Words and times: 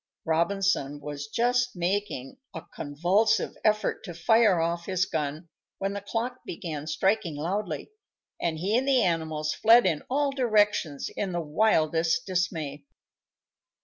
Robinson 0.25 0.99
was 0.99 1.27
just 1.27 1.75
making 1.75 2.37
a 2.55 2.61
convulsive 2.73 3.55
effort 3.63 4.03
to 4.05 4.15
fire 4.15 4.59
off 4.59 4.87
his 4.87 5.05
gun, 5.05 5.49
when 5.77 5.93
the 5.93 6.01
clock 6.01 6.37
began 6.43 6.87
striking 6.87 7.35
loudly, 7.35 7.91
and 8.41 8.57
he 8.57 8.75
and 8.79 8.87
the 8.87 9.03
animals 9.03 9.53
fled 9.53 9.85
in 9.85 10.01
all 10.09 10.31
directions 10.31 11.09
in 11.15 11.33
the 11.33 11.39
wildest 11.41 12.25
dismay. 12.25 12.87